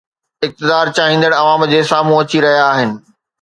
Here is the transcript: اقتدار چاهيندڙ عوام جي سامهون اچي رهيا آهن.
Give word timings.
اقتدار 0.45 0.85
چاهيندڙ 0.95 1.31
عوام 1.41 1.61
جي 1.73 1.79
سامهون 1.91 2.19
اچي 2.23 2.37
رهيا 2.45 2.65
آهن. 2.71 2.91